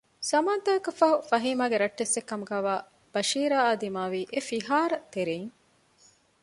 [0.29, 2.73] ޒަމާންތަކަކަށްފަހު ފަހީމާގެ ރައްޓެއްސެއް ކަމުގައިވާ
[3.13, 5.53] ބަޝީރާއާ ދިމާވީ އެފިހާރަ ތެރެއިން